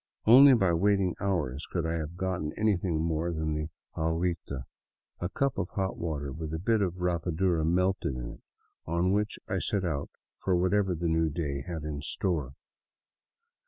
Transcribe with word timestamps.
Only 0.25 0.55
by 0.55 0.73
waiting 0.73 1.13
hours 1.19 1.67
could 1.67 1.85
I 1.85 1.93
have 1.93 2.17
gotten 2.17 2.53
anything 2.57 3.03
more 3.03 3.31
than 3.31 3.53
the" 3.53 3.69
aguita," 3.95 4.63
a 5.19 5.29
cup 5.29 5.59
of 5.59 5.69
hot 5.75 5.95
water 5.95 6.31
with 6.31 6.51
a 6.55 6.57
bit 6.57 6.81
of 6.81 6.95
rapadura 6.95 7.63
melted 7.63 8.15
in 8.15 8.31
it, 8.31 8.41
on 8.87 9.11
which 9.13 9.37
I 9.47 9.59
set 9.59 9.85
out 9.85 10.09
for 10.39 10.55
whatever 10.55 10.95
the 10.95 11.07
new 11.07 11.29
day 11.29 11.61
had 11.61 11.83
in 11.83 12.01
store. 12.01 12.55